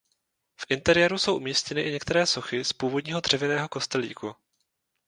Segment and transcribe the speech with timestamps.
[0.61, 4.35] V interiéru jsou umístěny i některé sochy z původního dřevěného kostelíku.